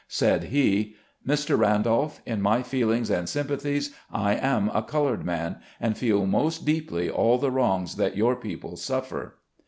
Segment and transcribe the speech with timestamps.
[0.07, 0.95] Said he:"
[1.29, 1.55] Mr.
[1.59, 7.07] Randolph, in my feelings and sympathies, I am a colored man, and feel most deeply
[7.07, 9.35] all the wrongs that your people suffer."